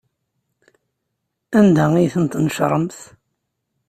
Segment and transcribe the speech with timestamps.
[1.59, 2.97] Anda ay tent-tnecṛemt?